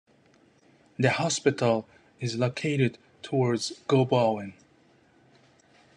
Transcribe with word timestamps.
The 0.97 1.11
hospital 1.11 1.87
is 2.19 2.35
located 2.35 2.97
towards 3.21 3.73
Gobowen. 3.87 4.53